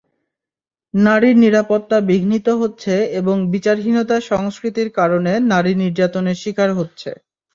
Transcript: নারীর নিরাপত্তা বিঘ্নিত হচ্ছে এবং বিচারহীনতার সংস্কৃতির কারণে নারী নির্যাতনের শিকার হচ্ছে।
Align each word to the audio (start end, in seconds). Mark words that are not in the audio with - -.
নারীর 0.93 1.35
নিরাপত্তা 1.37 1.97
বিঘ্নিত 2.09 2.47
হচ্ছে 2.61 2.95
এবং 3.19 3.35
বিচারহীনতার 3.53 4.27
সংস্কৃতির 4.31 4.89
কারণে 4.99 5.31
নারী 5.51 5.71
নির্যাতনের 5.81 6.37
শিকার 6.43 6.69
হচ্ছে। 6.79 7.09